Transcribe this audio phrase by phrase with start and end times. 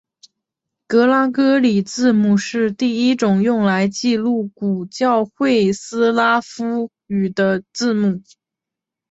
[0.87, 8.19] 格拉哥里字母是第一种用来记录古教会斯拉夫语的字母。